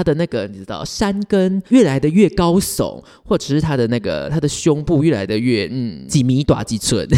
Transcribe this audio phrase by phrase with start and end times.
[0.00, 7.06] 他的那个你知道山根越来的越高耸，或者是他的那个他的胸部越来的越嗯几米短几寸。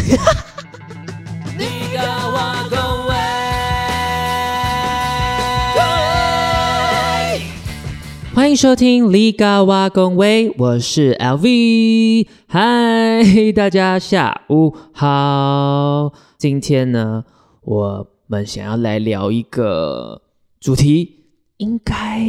[8.35, 12.27] 欢迎收听《李嘎瓦公威》，我是 LV。
[12.47, 13.23] 嗨，
[13.55, 16.11] 大家下午好。
[16.37, 17.23] 今天呢，
[17.61, 20.23] 我们想要来聊一个
[20.59, 21.22] 主题，
[21.63, 22.21] 应该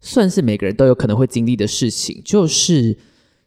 [0.00, 2.96] 算是每个人都有可能会经历的事情，就是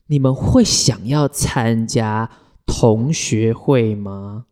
[0.08, 2.30] 你们会想要参加
[2.66, 4.46] 同学会吗？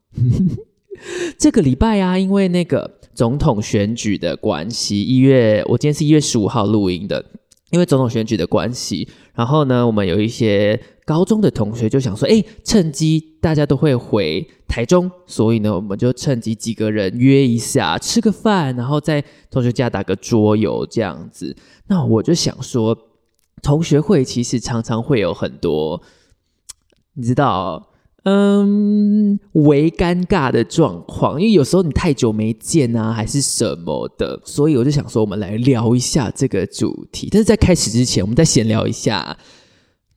[1.38, 2.98] 这个礼拜啊，因为那个。
[3.14, 7.24] 总统选举的关系，一月我今天是一月十五号录音的，
[7.72, 21.56] 因为总统选举的关系，然后呢，我们有一些高中的同学就想说，哎，趁机大家都会回台中，所以呢，我们就趁机几个人约一下吃个饭，然后在同学家打个桌游这样子。
[21.88, 22.98] 那我就想说，
[23.64, 26.02] 同学会其实常常会有很多，
[27.16, 27.91] 你知道。
[28.24, 37.30] 嗯，为尴尬的状况，因为有时候你太久没见啊，还是什么的，所以我就想说，我们来聊一下这个主题。
[37.32, 39.36] 但是在开始之前，我们再闲聊一下，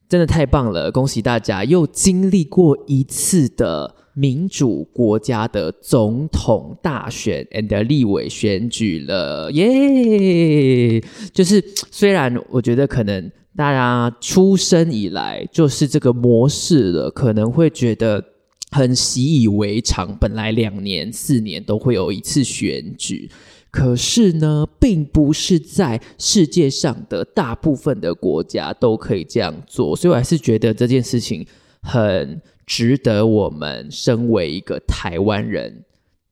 [0.07, 0.93] 真的太棒了！
[0.93, 11.01] 恭喜大家又经历过一次的民主国家的总统大选 and 立委选举了，耶！
[11.33, 13.31] 就是虽然我觉得可能。
[13.57, 18.21] 大家出生以来就是这个模式了，可能会觉得
[18.73, 20.13] 很习以为常。
[20.19, 23.31] 本来两年、四年都会有一次选举，
[23.71, 29.95] 可是呢，并不是在世界上的大部分的国家都可以这样做。
[29.95, 31.47] 所以我还是觉得这件事情
[31.81, 35.85] 很值得我们身为一个台湾人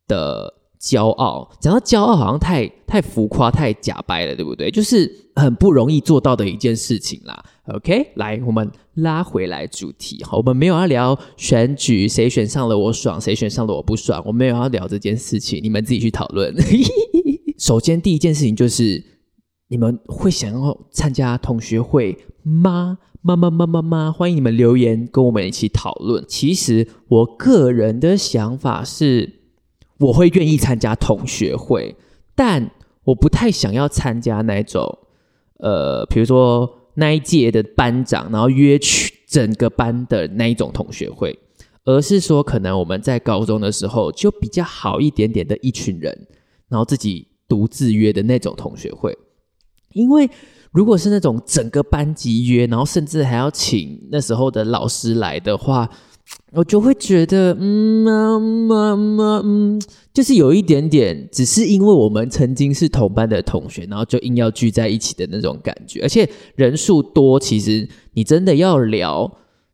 [0.07, 0.55] 的。
[0.83, 4.69] 骄傲，讲到骄傲，好像太太浮夸、太假白了，对不对？
[4.69, 7.41] 就是很不容易做到的一件事情啦。
[7.67, 10.21] OK，来，我们拉回来主题。
[10.25, 14.21] 好，我们没有要聊选举，谁选上了我爽，谁选上了我不爽。
[14.27, 16.53] 我没有要聊这件事情，你们自己去讨论。
[17.57, 19.01] 首先，第一件事情就是，
[19.73, 22.99] 你们会想要参加同学会吗？
[23.23, 26.23] 妈妈妈妈妈，欢迎你们留言跟我们一起讨论。
[26.29, 29.41] 其实，我个人的想法是。
[29.99, 31.95] 我会愿意参加同学会，
[32.35, 32.73] 但
[33.05, 34.99] 我不太想要参加那种，
[35.59, 41.39] 呃，比如说那一届的班长，然后约去整个班的那一种同学会，
[41.85, 46.27] 而是说可能我们在高中的时候就比较好一点点的一群人，
[46.69, 49.17] 然后自己独自约的那种同学会。
[49.93, 50.29] 因为
[50.73, 55.89] 如果是那种整个班级约，然后甚至还要请那时候的老师来的话。
[56.53, 59.83] 我就会觉得，嗯，妈妈妈，嗯，
[60.15, 66.01] 就是有一点点，只是因为我们曾经是同班的同学，然后就硬要聚在一起的那种感觉。
[66.01, 69.31] 而且人数多，其实你真的要聊，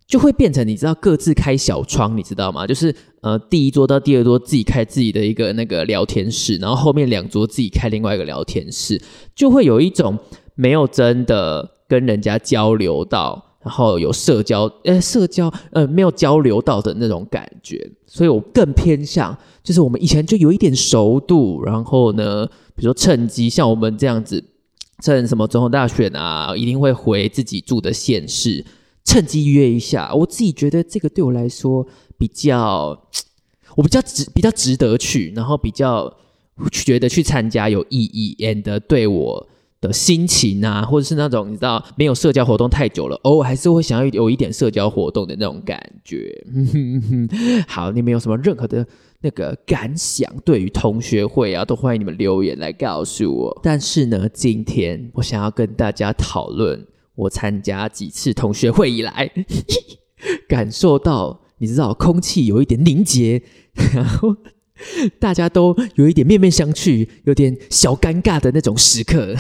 [0.09, 2.67] 就会变成你知道各自开小窗，你知道吗？
[2.67, 9.01] 就是呃，第一桌到第二桌自己开自己的一个那个聊天室，然后后面两桌自己开另外一个聊天室，
[9.35, 10.19] 就会有一种
[10.55, 13.45] 没有真的跟人家交流到。
[13.61, 22.47] 然后有社交，呃，社交，呃，没有交流到的那种感觉，所以我更偏向，就是我们以前就有一点熟度，然后呢，
[22.77, 24.43] 比如说趁机像我们这样子，
[25.03, 28.65] 趁什么总统大选啊，一定会回自己住的县市，
[29.09, 30.13] 趁机约一下。
[30.15, 31.87] 我自己觉得这个对我来说
[32.19, 33.09] 比较，
[33.75, 36.15] 我比较值，比较值得去，然后比较
[36.71, 39.49] 觉得去参加有意义，and 对我。
[39.81, 46.37] 的心情啊，或者是那种你知道没有社交活动太久了，偶尔还是会想要有一点社交活动的那种感觉。
[47.69, 48.85] 好，你们有什么任何的
[49.21, 50.29] 那个感想？
[50.45, 53.61] 对于同学会啊，都欢迎你们留言来告诉我。
[53.63, 56.85] 但是呢，今天我想要跟大家讨论，
[57.19, 59.31] 我参加几次同学会以来，
[60.49, 63.43] 感受到你知道空气有一点凝结，
[63.95, 64.37] 然后。
[65.19, 69.35] 大家都有一点面面相觑，有点小尴尬的那种时刻，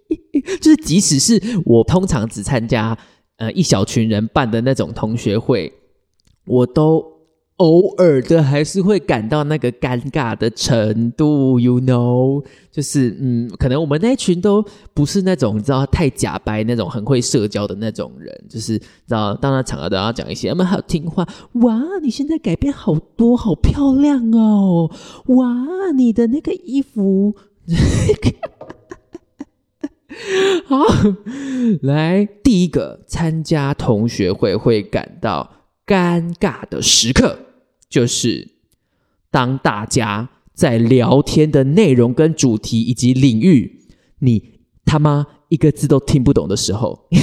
[0.62, 2.96] 就是即使是我通常只参加
[3.36, 5.70] 呃一小群人办的那种同学会，
[6.46, 7.17] 我都。
[7.58, 14.64] 偶尔的还是会感到那个尴尬的程度，you know，就是嗯，可能我们那群都
[14.94, 21.26] 不是那种你知道太假白那种很会社交的那种人，就是知道到那场合都要讲一些，我们好听话。
[21.54, 24.88] 哇，你现在改变好多，好漂亮哦！
[25.26, 27.34] 哇，你的那个衣服，
[30.64, 30.84] 好，
[31.82, 35.50] 来第一个参加同学会会感到
[35.84, 37.36] 尴尬的时刻。
[37.88, 38.56] 就是
[39.30, 43.86] 当大家在聊天的内容跟主题以及领域，
[44.20, 47.08] 你他妈一个字都听不懂的时候。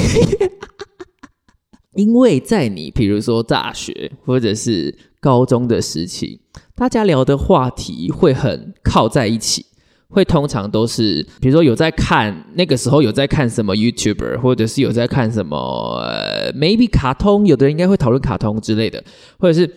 [1.95, 6.41] 因为在你比如说大学或者是高中的时期，
[6.75, 9.65] 大家聊的话题会很靠在一起。
[10.07, 19.03] 会通常都是，比如说有在看那个时候有在看什么 YouTuber，或者是有在看什么呃 maybe 卡通，有的人应该会讨论卡通之类的，
[19.39, 19.69] 或者是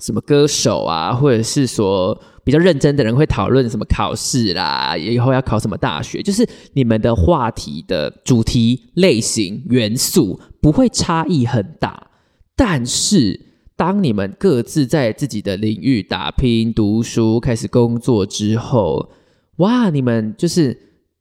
[0.00, 12.08] 什么歌手啊，或者是说比较认真的人会讨论什么考试啦，以后要考什么大学，就是你们的话题的主题类型元素不会差异很大，
[12.56, 13.40] 但是
[13.76, 19.10] 当你们各自在自己的领域打拼、读书、开始工作之后。
[19.58, 19.88] 哇！
[19.88, 20.76] 你们就是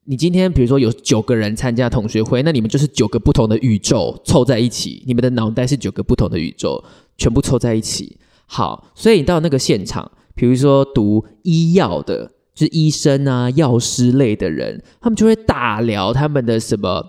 [0.06, 6.84] 你今天，比如说有九个人参加同学会，那你们就是九个不同的宇宙凑在一起，你们的脑袋是九个不同的宇宙，
[7.16, 8.18] 全部凑在一起。
[8.46, 17.04] 好，所以你到那个现场，比如说读医药的，就是医生啊、药师类的人，他们就会大聊他们的什么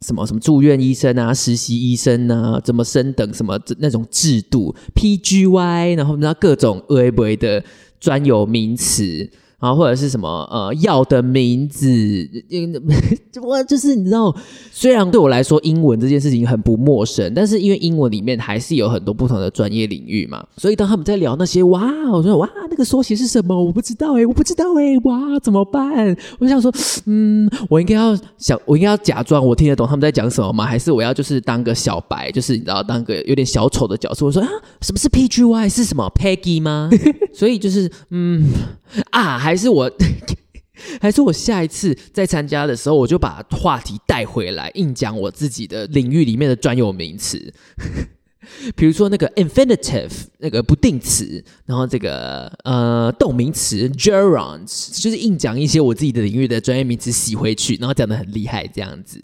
[0.00, 7.64] 什么什么住院医生啊、实习医生啊、怎么升等什么那种制度 PGY，然后那各种 A V 的
[7.98, 9.30] 专有名词。
[9.62, 11.86] 然后或者是什么呃药的名字，
[13.40, 14.34] 我 就是你知道，
[14.72, 21.80] 虽然对我来说英文这件事情很不陌生，但是因为英文里面还是有很多不同的专业领域嘛，所以当他们在聊那些哇，
[22.10, 23.54] 我说哇那个缩写是什么？
[23.64, 26.16] 我不知道哎，我不知道哎，哇怎么办？
[26.40, 26.74] 我想说，
[27.06, 30.66] 嗯，我应该要想，我应该要假装我听得懂他们在讲什么吗？
[30.66, 34.26] 还是我要就是当个小白，就是你知道当个有点小丑的角色？
[34.26, 34.48] 我说啊，
[34.80, 36.90] 什么是 PGY 是什么 Peggy 吗？
[37.32, 38.50] 所以就是嗯
[39.12, 39.51] 啊还。
[39.52, 39.92] 还是我，
[40.98, 47.52] 还是我下一次再参加的时候，我就把话题带回来，硬讲我自己的领域里面的专有名词，
[48.74, 59.22] 比如说那个 infinitive 那个不定词，然后这个呃动名词 gerunds，就是硬讲一些我自己的领域的专业名词洗回去，然后讲的很厉害这样子。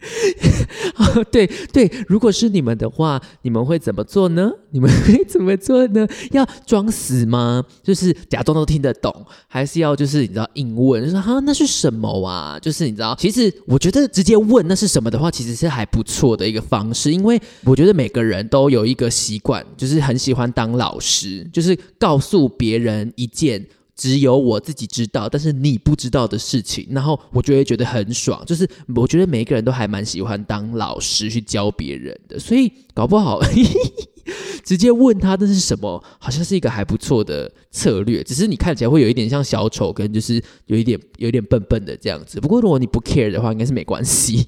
[0.96, 4.50] 哦对对，如果是你们的话，你们会怎么做呢？
[4.70, 6.06] 你们会怎么做呢？
[6.30, 7.64] 要装死吗？
[7.82, 9.12] 就是假装都听得懂，
[9.48, 12.58] 还是要就是你知道硬问，说哈那是什么啊？
[12.60, 23.66] 就是你知道，其实我觉得直接问那是什么的话，其实是还不错的一个方式，因为我觉得每个人都有一个习惯，就是很喜欢当老师，就是告诉别人一件。
[23.98, 28.40] 只有我自己知道，但是你不知道的事情，然后我就会觉得很爽。
[28.46, 33.40] 就是我觉得每一个人都还蛮喜欢当老师去教别人的，所以搞不好
[34.64, 38.22] 直接问他这是什么，好像是一个还不错的策略。
[38.22, 42.38] 只是你看起来会有一点像小丑，跟就是有一点有一点笨笨的这样子。
[42.40, 44.46] 不过如果你不 care 的话，应该是没关系。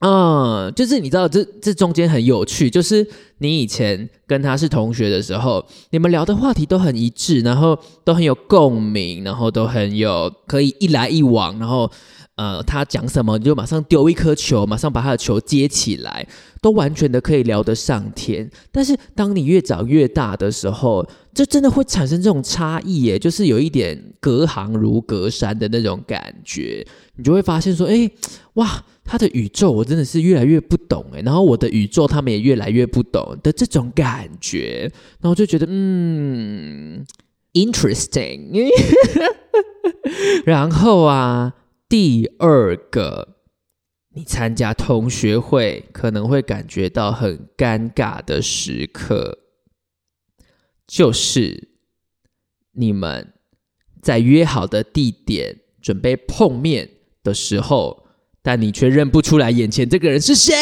[0.00, 3.06] 嗯，就是你知道，这这中间很有趣，就是
[3.38, 11.90] 你以前跟他是同学的时候，你们聊的话题都很一致，然后都很有共鸣，然后都很有可以一来一往，然后
[12.36, 16.26] 呃，他讲什么你就马上丢一颗球，马上把他的球接起来，
[16.62, 18.50] 都完全的可以聊得上天。
[18.72, 26.86] 但是当你越长越大的时候，这真的会产生这种差异耶，就是有一点隔行如隔山的那种感觉，
[27.16, 28.10] 你就会发现说，哎，
[28.54, 28.84] 哇。
[29.02, 34.88] 他的宇宙我真的是越来越不懂诶，然后我的宇宙他们也越来越不懂的这种感觉，
[35.20, 37.04] 然后就觉得嗯
[37.54, 38.70] ，interesting。
[40.46, 41.54] 然后啊，
[41.88, 43.26] 第二个，
[44.14, 49.36] 你参加同学会可能会感觉到很尴尬的时刻，
[50.90, 51.68] 就是
[52.72, 53.32] 你们
[54.02, 56.90] 在约好的地点准备碰面
[57.22, 58.06] 的时候。
[58.42, 60.50] 但你却认不出来眼前这个人是谁？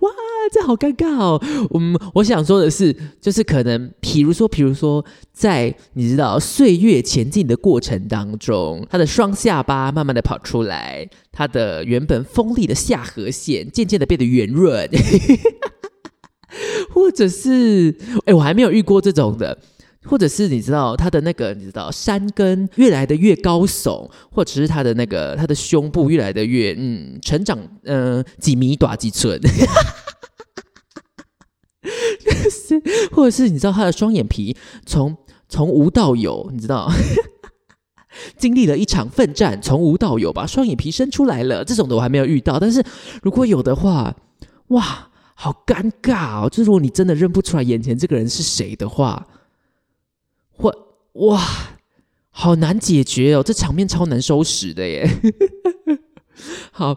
[0.00, 0.10] 哇，
[0.52, 1.42] 这好尴尬哦！
[1.72, 14.86] 嗯，我想说的是，就是可能，比如说，比如说，在你知道岁月前进的过程当中，他的双下巴慢慢的跑出来，他的原本锋利的下颌线渐渐的变得圆润，
[16.90, 17.94] 或者是，
[18.24, 19.58] 哎，我还没有遇过这种的。
[20.08, 29.36] 或者是你知道他的那个，你知道山根越来的越高耸，或者是他的那个他的胸部越来的越嗯成长嗯几米短几寸，
[32.48, 35.16] 是 或者是你知道他的双眼皮从
[35.48, 36.88] 从无到有，你知道？
[38.38, 42.80] 经历了一场奋战，从无到有把双眼皮生出来了，这种的我还没有遇到，但是
[43.22, 44.14] 如果有的话，
[44.68, 46.48] 哇，好尴尬哦！
[46.48, 49.26] 就是如果你真的认不出来眼前这个人是谁的话。
[50.58, 50.74] 或
[51.12, 51.38] 哇，
[52.30, 53.42] 好难解决哦！
[53.42, 55.06] 这场面超难收拾的耶。
[56.72, 56.96] 好，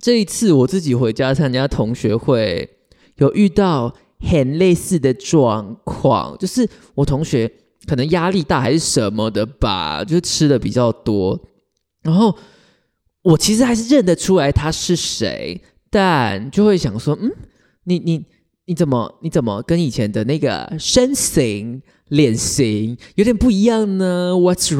[0.00, 2.78] 这一次我自己回家参加同学会，
[3.16, 7.52] 有遇到很类似的状况，就是我同学
[7.86, 11.38] 可能压力大还是什么的吧，就吃的比较多。
[12.00, 12.34] 然后
[13.20, 15.62] 我其实还是认得出来他是谁，
[15.94, 17.30] 但就会想说，嗯，
[17.84, 18.26] 你你
[18.64, 24.74] 你怎么你怎么跟以前的那个身形脸型有点不一样呢？What's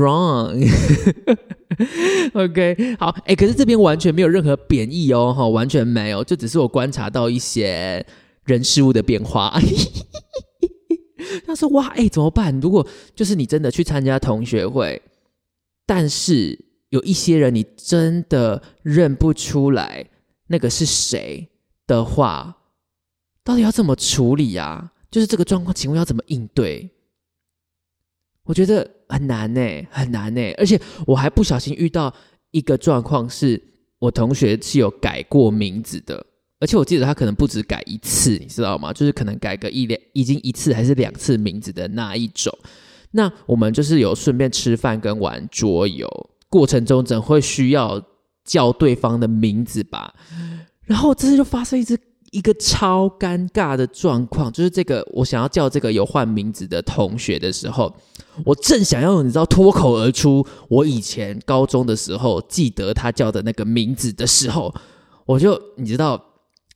[2.35, 8.05] wrong？OK， 好，哎，可是这边完全没有任何贬义哦，哈，完全没有，就只是我观察到一些
[8.45, 9.57] 人事物的变化。
[11.47, 12.59] 他说：“哇，哎，怎么办？
[12.61, 15.01] 如果就是你真的去参加同学会，
[15.87, 20.05] 但是有一些人你真的认不出来
[20.47, 21.49] 那个是谁
[21.87, 22.57] 的话，
[23.43, 24.93] 到底要怎么处理啊？
[25.11, 26.91] 就是这个状况，请问要怎么应对？
[28.45, 29.61] 我觉得很难呢，
[29.91, 30.41] 很难呢。
[30.59, 32.15] 而且我还不小心遇到
[32.51, 33.63] 一个状况，是
[33.99, 36.27] 我同学是有改过名字的。”
[36.61, 38.93] 而且我记得他可能不止改一次，你知道吗？
[38.93, 42.57] 就是可能改个一两，已经一次还是两次名字的那一种。
[43.11, 46.09] 那我们就是有顺便吃饭跟玩桌游
[46.49, 48.03] 过程中，怎会需要
[48.45, 50.15] 叫对方的名字吧？
[50.83, 51.99] 然后这次就发生一次
[52.31, 57.95] 一个超尴尬的状况，就是这个我想要叫这个有换名字的同学的时候，
[58.45, 64.75] 我正想要你知道脱口而出我以前高中的时候记得他叫的那个名字的时候，
[65.27, 66.23] 我就你知道。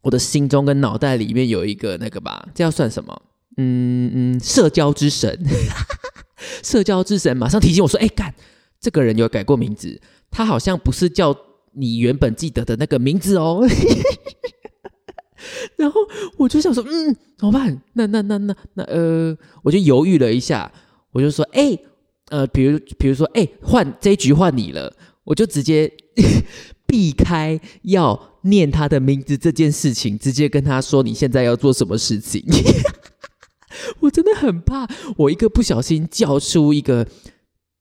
[0.02, 3.22] 我的心中跟脑袋里面有一个那个吧，这要算什么？
[3.56, 5.44] 嗯嗯，社交之神，
[6.62, 8.32] 社交之神马上提醒我说：“哎，干，
[8.80, 11.36] 这个人有改过名字，他好像不是叫
[11.78, 13.66] 你原本记得的那个名字哦。
[15.76, 16.00] ”然后
[16.36, 17.80] 我就想说：“嗯，怎么办？
[17.94, 20.70] 那那那那那呃，我就犹豫了一下，
[21.12, 21.78] 我就说：哎，
[22.30, 24.92] 呃，比如比如说，哎，换这一局换你了，
[25.24, 25.92] 我就直接。
[26.88, 32.42] ”避开要念他的名字这件事情，直接跟他说你现在要做什么事情。
[34.00, 37.06] 我真的很怕，我一个不小心叫出一个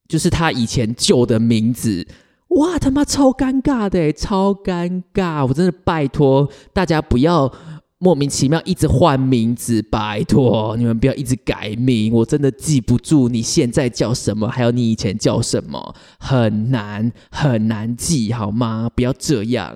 [0.10, 2.06] 就是他以前旧的名字，
[2.50, 5.46] 哇他妈超尴尬的，超尴尬！
[5.46, 7.52] 我真的拜托大家不要。
[8.00, 18.88] 莫名其妙一直换名字，拜托你们不要一直改名，我真的记不住你现在叫什么，还有你以前叫什么，很难很难记，好吗？
[18.94, 19.76] 不要这样。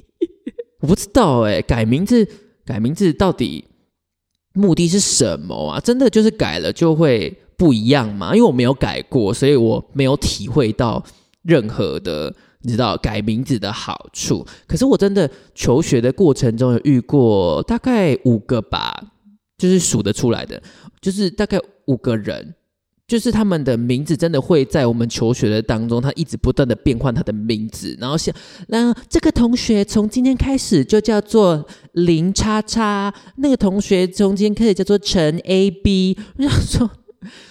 [0.80, 2.26] 我不知道哎，改名字
[2.64, 3.66] 改名字到底
[4.54, 5.78] 目的是什么啊？
[5.78, 8.34] 真的就是改了就会不一样吗？
[8.34, 11.04] 因为我没有改过，所以我没有体会到
[11.44, 12.34] 任何的。
[12.66, 19.12] 你知道改名字的好处，可是我真的求学的过程中有遇过大概五个吧，
[19.58, 20.62] 就是数得出来的，
[20.98, 22.54] 就是大概五个人，
[23.06, 28.34] 就是他们的名字真的会在我们求学的当中，他一直不断的变换他的名字，然后像
[28.68, 36.90] 那这个同学从今天开始就叫做林叉叉，那个同学从今天开始叫做陈 A B，我想说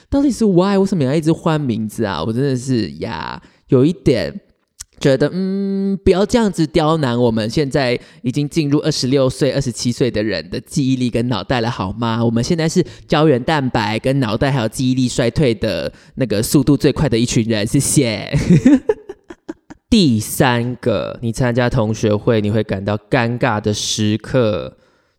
[0.09, 2.23] 到底是 why 为什么要一直换名字啊？
[2.23, 3.39] 我真的是呀，
[3.73, 4.39] 有一点。
[4.99, 12.23] 觉得嗯，不要这样子刁难我们现在已经进入二十六岁、二十七岁的人的记忆力跟脑袋了，好吗？
[12.23, 18.31] 我们现在是胶原蛋白跟脑袋还有记忆力衰退的那个速度最快的一群人，谢谢。
[19.89, 24.77] 第三个，你参加同学会你会感到尴尬的时刻，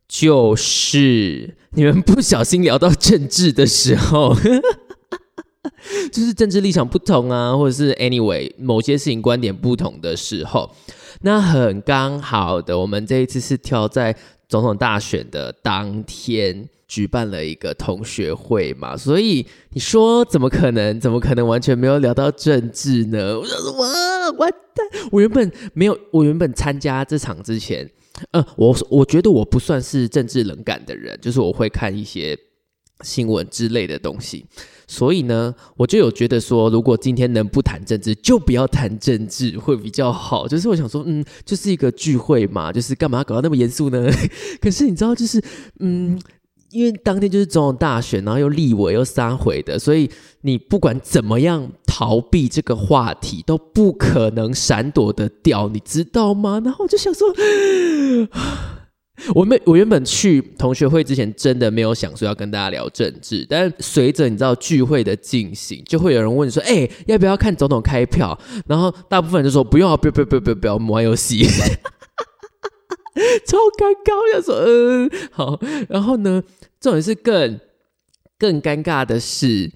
[0.08, 4.34] 就是你们不小心聊到政治的时候。
[6.12, 10.70] 就是政治立场不同啊，或者是 anyway 某些事情观点不同的时候，
[11.22, 14.16] 那很刚好的，我们这一次是挑在
[14.48, 21.00] 总统大选的当天举办了一个同学会嘛，所以你说怎么可能？
[21.00, 23.38] 怎么可能完全没有聊到政治呢？
[23.38, 24.86] 我说哇，完蛋！
[25.10, 27.90] 我原本没有，我原本参加这场之前，
[28.32, 32.38] 呃，我我觉得我不算是政治冷感的人，就是我会看一些
[33.04, 34.46] 新闻之类的东西。
[34.86, 40.46] 所以呢，我就有觉得说，如果今天能不谈政治，就不要谈政治会比较好。
[40.46, 44.06] 就是我想说，嗯，就是一个聚会嘛，就是干嘛搞到那么严肃呢？
[44.60, 45.42] 可是你知道，就是
[45.80, 46.20] 嗯，
[46.70, 50.10] 因为当天就是总统大选，然后又立委又三回的，所以
[50.42, 56.60] 你不管怎么样逃避这个话题，都不可能闪躲得掉，你知道吗？
[56.62, 57.26] 然后我就想说。
[59.32, 63.46] 我们，我原本去同学会之前，真的没有想说要跟大家聊政治。
[63.48, 71.44] 但随着你知道聚会的进行，就会有人问说：“哎，要不要看总统开票？”然后大部分人就说：“不用啊，不要不要不要不要不要，我们玩游戏。”
[73.46, 75.60] 超尴尬，我想说嗯好。
[75.88, 76.42] 然后呢，
[76.80, 77.60] 重点是更
[78.36, 79.70] 更尴尬的是，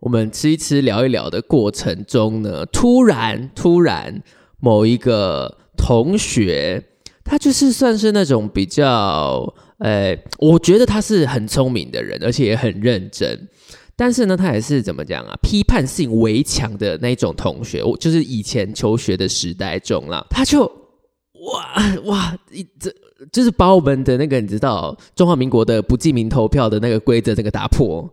[0.00, 4.20] 我们吃一吃聊一聊的过程中呢，突然突然
[4.58, 6.86] 某一个同学。
[7.24, 13.48] 他就是算是那种比较，呃，我觉得他是很聪明的人，而且也很认真。
[13.94, 15.34] 但是呢，他也是怎么讲啊？
[15.42, 22.38] 批判性围强的那种同学，我就是以前求学的时代中啦，他就哇哇，
[22.78, 22.90] 这
[23.30, 28.10] 就是把我们的那个你知道中华民国的不记名投票的那个规则这个打破，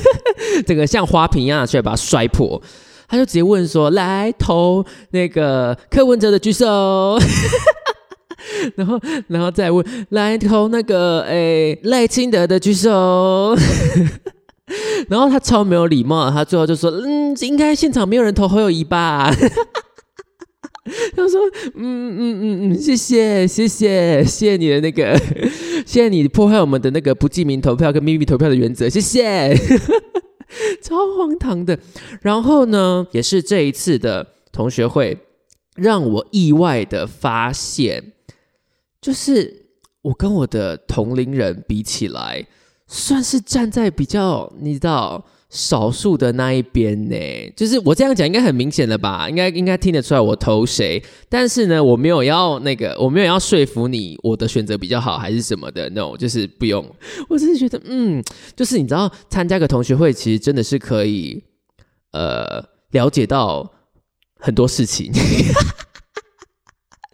[0.66, 2.60] 整个像花瓶一样，去把它摔破。
[3.08, 7.18] 他就直接问说：“来投那个柯文哲的举手。”
[8.76, 13.54] 然后，然后再问来投那个诶赖清德的举手，
[15.08, 19.30] 然后他超没有礼貌，他最后就说：“嗯，应该现场没有人投侯友谊吧？”
[21.16, 21.40] 他说
[21.76, 25.16] ：“嗯嗯嗯嗯，谢谢谢谢谢谢你的那个，
[25.86, 29.56] 谢谢你破坏我们的那个不记名投票跟秘密投票的原则，谢谢，
[30.82, 31.78] 超荒唐的。
[32.20, 35.16] 然后呢，也是这一次的同学会，
[35.74, 38.12] 让我意外的发现。”
[39.04, 39.66] 就是
[40.00, 42.42] 我跟我的同龄人比起来，
[42.86, 47.16] 算是站在比较你知道少数的那一边呢。
[47.54, 49.28] 就是我这样讲应该很明显了吧？
[49.28, 51.04] 应该应该听得出来我投谁。
[51.28, 55.90] 但是呢，我没有要那个，我没有要说服你我的选择比较好还是什么的。
[55.90, 56.90] No，就是不用。
[57.28, 58.24] 我只是觉得，嗯，
[58.56, 61.44] 就是你知道参加个同学会，其实真的是可以
[62.12, 63.70] 呃了解到
[64.40, 65.12] 很多事情。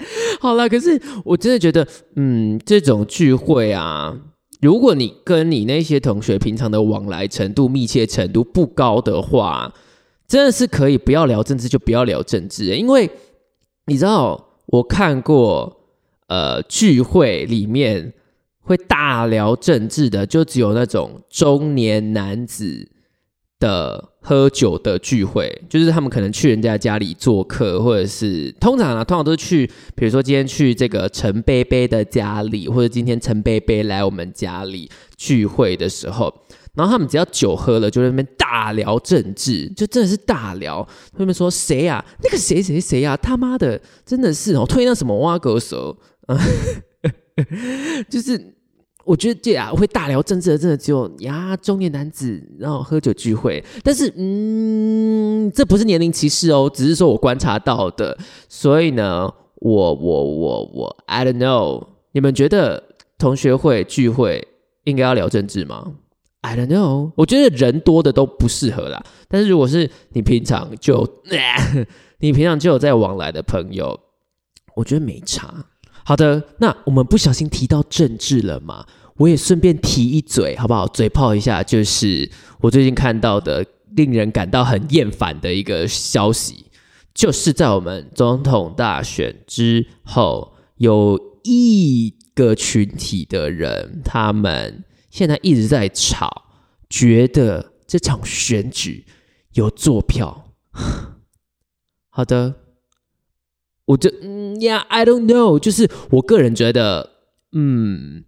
[0.41, 4.17] 好了，可是我真的觉得，嗯，这种聚会啊，
[4.61, 9.73] 如果你跟你那些同学平常的往来程度、密切程度不高的话，
[10.27, 12.77] 真的是可以不要聊政治，就不要聊政治。
[12.77, 13.11] 因为
[13.87, 15.81] 你知道，我看过，
[16.29, 18.13] 呃，聚会里面
[18.61, 22.89] 会大聊政治的，就只有那种中年男子。
[23.61, 36.35] 的喝酒的聚会，就是他们可能去人家家里做客，或者是通常啊，通常都是去，比如说今天去这个陈贝贝的家里，或者今天陈贝贝来我们家里聚会的时候，
[36.75, 40.87] 然后他们只要酒喝了，就在那边大聊政治，就真的是大聊。
[41.17, 42.05] 他们说谁呀？
[42.23, 43.17] 那个谁谁谁呀？
[43.17, 45.99] 他妈的，真的是哦，推那什么挖狗手，
[48.09, 48.55] 就是。
[49.05, 53.63] 我觉得这啊会大聊政治的，真的只有呀中年男子，然后喝酒聚会。
[53.83, 58.17] 但是，嗯，这不是年龄歧视哦，只是说我观察到的。
[58.49, 62.83] 所以呢，我我我我，I don't know，你们觉得
[63.19, 64.47] 同学会聚会
[64.85, 65.93] 应该要聊政治吗
[66.43, 69.03] ？I don't know，我觉得人多的都不适合啦。
[69.29, 71.07] 但是如果是你平常就，
[72.19, 73.99] 你平常就有在往来的朋友，
[74.75, 75.67] 我觉得没差。
[76.11, 78.85] 好的，那我们不小心提到政治了嘛？
[79.19, 80.85] 我也顺便提一嘴，好不好？
[80.89, 82.29] 嘴炮一下，就是
[82.63, 86.65] 我最近看到的令人感到很厌烦的一个消息，
[87.15, 96.47] 就是在我们总统大选之后，有一个群体的人，他们现在一直在吵，
[96.89, 99.07] 觉得这场选举
[99.53, 100.55] 有坐票。
[102.11, 102.57] 好的，
[103.91, 104.11] 我就。
[104.61, 105.59] Yeah, I don't know。
[105.59, 107.09] 就是我个人觉得，
[107.53, 108.25] 嗯，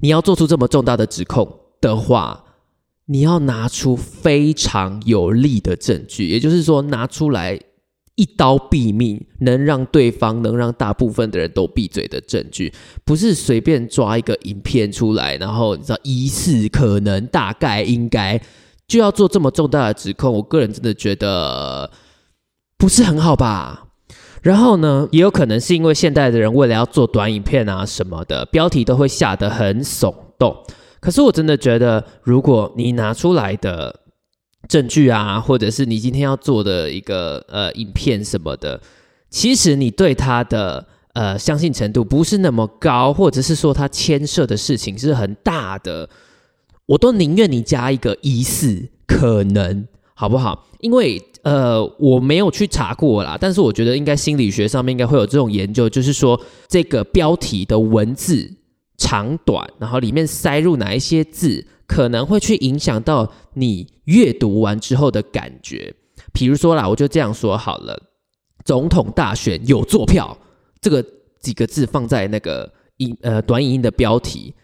[0.00, 2.44] 你要做出这么重大的指控的话，
[3.06, 7.58] 你要拿出非常有力的证据，也就是说，拿出来
[8.16, 12.74] 一刀毙命，能让对方、能让大部分的人都闭嘴的证据，
[13.06, 18.38] 不是随便抓一个影片出来，然后你知道疑似、可能、大概、应该，
[18.86, 20.30] 就要做这么重大的指控。
[20.34, 21.90] 我个人真的觉得
[22.76, 23.84] 不是很好吧。
[24.46, 30.56] 然后呢，也有可能是因为现代的人为了要做短影片啊什么的，标题都会下得很耸动。
[31.00, 34.02] 可是我真的觉得，如果你拿出来的
[34.68, 38.80] 证据啊，或者是你今天要做的一个呃影片什么的，
[39.30, 46.08] 其实你对他的呃相信程度不是那么高，或者是说他牵涉的事情是很大的，
[46.86, 49.88] 我都宁愿你加一个疑似可能。
[50.18, 50.66] 好不好？
[50.80, 58.50] 因为呃，我没有去查过啦，但是我觉得应该心理学上面应该会有这种研究，就是说这个标题的文字
[58.96, 65.94] 长短，然后里面塞入哪一些字，可能会去影响到你阅读完之后的感觉。
[66.32, 67.96] 比如说啦，我就这样说好了：
[68.64, 70.36] 总统大选有坐票，
[70.80, 71.04] 这个
[71.40, 74.54] 几个字放在那个影呃短影音的标题。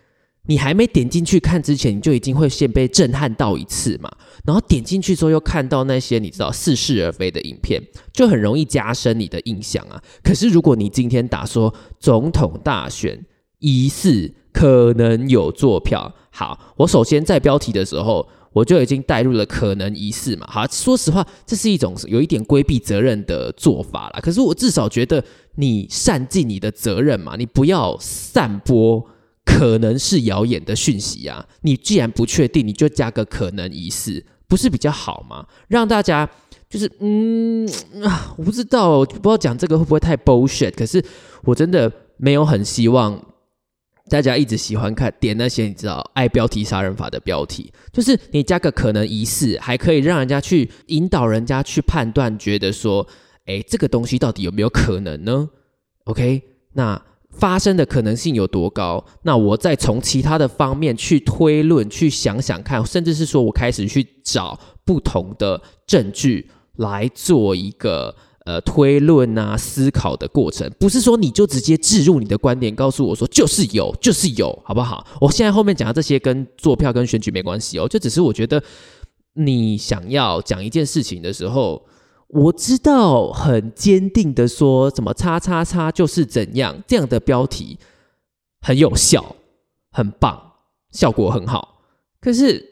[0.48, 4.10] 你还没点进去看之前，你就已经会先被震撼到一次嘛？
[4.44, 7.80] 然后点进去之后又看到那些你知道似是而非的影片，
[8.12, 10.02] 就很容易加深你的印象啊。
[10.22, 13.24] 可是如果你今天打说总统大选
[13.60, 20.44] 疑似可能有坐票，好，我首先在标题的时候我就已经带入了可能疑似嘛。
[20.50, 24.18] 好，说实话，这是一种有一点规避责任的做法啦。
[24.20, 25.22] 可是我至少觉得
[25.54, 29.06] 你善尽你的责任嘛，你不要散播。
[29.44, 31.46] 可能是谣言的讯息啊。
[31.62, 35.46] 你既然不确定，你就加个可能疑似，不是比较好吗？
[35.68, 36.28] 让大家
[36.68, 37.68] 就是嗯
[38.04, 40.74] 啊，我不知道，不知道讲这个会不会太 bullshit。
[40.74, 41.04] 可是
[41.44, 43.20] 我真的没有很希望。
[44.10, 53.06] 大家一直喜欢看点那些你知道爱标题杀人法的标题，就是你加个可能疑似，还可以让人家去引导人家去判断，觉得说，
[53.46, 55.48] 哎，这个东西到底有没有可能呢
[56.04, 57.00] ？OK，那
[57.32, 59.04] 发生的可能性有多高？
[59.22, 68.14] 那我再从其他的方面去推论，去想想看，甚至是说我开始去找不同的证据来做一个。
[68.44, 75.06] 呃，推论啊，思考的过程，不是说你就直接置入你的观点，告诉我说就是有，就是有，好不好？
[75.20, 78.60] 我现在后面讲的这些跟坐票跟选举没关系哦，就只是我觉得
[79.34, 81.80] 你想要讲一件事情的时候，
[82.32, 87.78] 我知道很坚定的说什么“叉叉叉”就是怎样，这样的标题
[88.60, 89.36] 很有效，
[89.90, 90.40] 很棒，
[90.90, 91.82] 效果很好，
[92.20, 92.64] 可是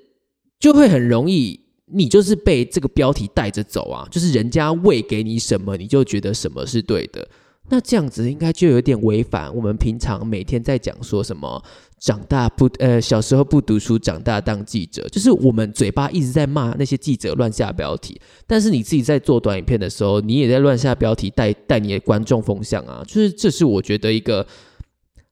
[0.59, 1.61] 就会很容易。
[1.92, 7.29] 你就是被这个标题带着走啊，就是人家喂给你什么，你就觉得什么是对的。
[7.71, 11.63] 那这样子应该就有点违反我们平常每天在讲说什么
[11.99, 24.47] 长大不呃小时候不读书，长大当记者，就是我们嘴巴一直在骂那些记者乱下标题，但是你自己在做短影片的时候，你也在乱下标题，带带你的观众风向啊，就是这是我觉得一个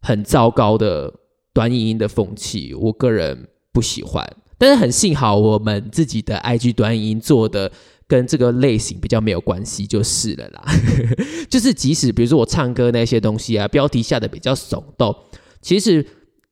[0.01, 1.13] 很糟糕的
[1.53, 4.25] 短影音的风气，我个人不喜欢。
[4.59, 7.71] 但是很幸好，我们自己的 IG 短影音做的
[8.09, 10.65] 跟这个类型比较没有关系，就是了啦。
[11.51, 15.15] 就是即使比如说我唱歌那些东西啊，标题下的比较耸动，
[15.61, 16.05] 其实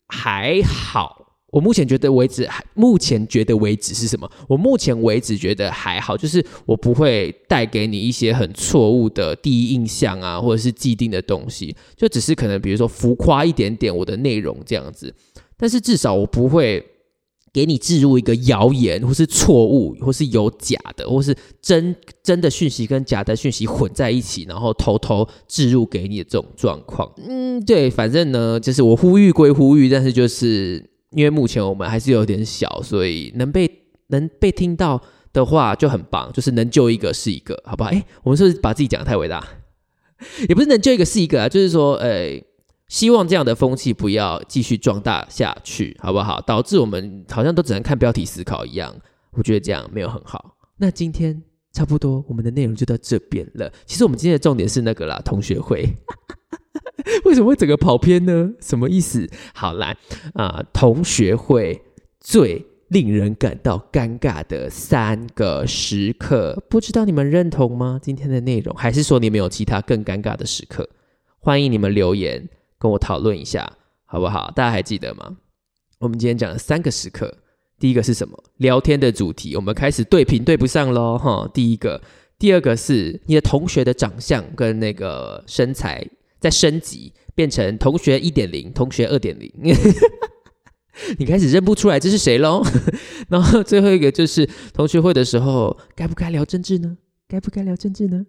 [0.06, 1.24] 还好。
[1.50, 4.30] 我目前觉得为止，目前觉得为止是什么？
[4.46, 15.14] 我目前为止觉得还好，就是我不会带给你一些很错误的第一印象啊，或者是既定的东西，就只是可能比如说浮夸一点点我的内容这样子。
[15.56, 16.84] 但是至少我不会。
[17.56, 27.10] 给你置入一个谣言，或是错误，或是有假的，或是真真的讯息跟假的讯息混在一起，然后偷偷置入给你的这种状况。
[27.16, 33.66] 嗯，对，反正呢，就是我呼吁归呼吁，但是就是因为目前我们还是有点小，所以能被
[34.08, 35.00] 能被听到
[35.32, 37.88] 的话就很棒，就是能救一个是一个，好不好？
[37.88, 39.42] 哎，我们是不是把自己讲的太伟大？
[40.46, 42.42] 也不是能救一个是一个啊，就是说，哎。
[42.88, 46.40] 希望这样的风气不要继续壮大下去，好不好？
[46.40, 48.94] 导致我们好像都只能看标题思考一样，
[49.32, 50.56] 我觉得这样没有很好。
[50.78, 53.72] 那今天差不多我们的内容就到这边了。
[53.86, 55.94] 其实我们今天的重点是那个啦，同学会。
[57.24, 58.50] 为什么会整个跑偏呢？
[58.60, 59.28] 什么意思？
[59.54, 59.96] 好来
[60.34, 61.82] 啊，同学会
[62.20, 67.98] 最令人感到尴尬的三个时刻，不知道你们认同吗？
[68.02, 70.88] 今天的内容，还是说你们有其他更尴尬的时刻？
[71.38, 72.48] 欢迎你们留言。
[72.78, 73.70] 跟我讨论一下
[74.04, 74.50] 好不好？
[74.54, 75.36] 大家还记得吗？
[75.98, 77.34] 我们今天讲了三个时刻，
[77.78, 78.36] 第一个是什么？
[78.58, 81.50] 聊天的主题，我们开始对频对不上喽，哈。
[81.54, 82.00] 第一个，
[82.38, 86.06] 第二个是你的同学的长相跟那个身材
[86.38, 89.50] 在升级，变成同学一点零、同学二点零，
[91.18, 92.62] 你开始认不出来这是谁喽。
[93.28, 96.98] 然后最后一个就是同学会的时候，该不该聊政治呢？
[97.28, 98.24] 该不该聊政治呢？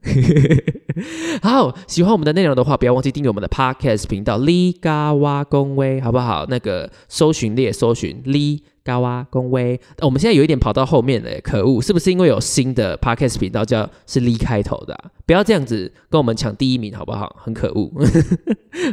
[1.43, 6.45] 好，喜欢我们的内容的话，不要忘记订阅我们的 Podcast 频道“李嘎哇公威”，好不好？
[6.49, 9.79] 那个搜寻列搜寻“李嘎哇公威”。
[10.01, 11.79] 我们现在有一点跑到后面了，可恶！
[11.79, 14.97] 是不是因为有新的 Podcast 频道叫是“李”开头的？
[15.27, 17.35] 不要这样子跟我们抢第一名，好不好？
[17.39, 17.91] 很可恶。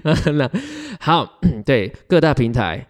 [0.02, 0.50] 那
[1.00, 2.88] 好，对各大平台，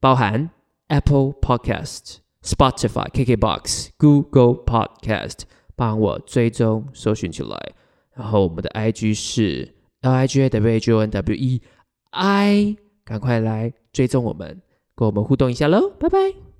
[0.00, 0.50] 包含
[0.88, 5.44] Apple Podcast、Spotify、KKBox、Google Podcast。
[5.76, 7.56] 帮我追踪搜寻起来，
[8.14, 11.62] 然后我们的 I G 是 L I G A W H O N W E
[12.10, 14.62] I，赶快来追踪我们，
[14.94, 16.55] 跟我们互动一下喽，拜拜。